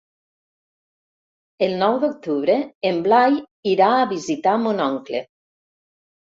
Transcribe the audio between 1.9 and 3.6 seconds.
d'octubre en Blai